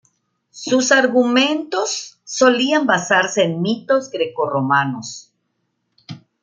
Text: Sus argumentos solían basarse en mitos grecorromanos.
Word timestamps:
Sus 0.49 0.91
argumentos 0.91 2.19
solían 2.23 2.87
basarse 2.87 3.43
en 3.43 3.61
mitos 3.61 4.09
grecorromanos. 4.09 5.31